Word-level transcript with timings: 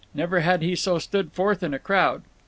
Never 0.15 0.39
had 0.39 0.63
he 0.63 0.75
so 0.75 0.97
stood 0.97 1.31
forth 1.31 1.61
in 1.61 1.75
a 1.75 1.77
crowd. 1.77 2.23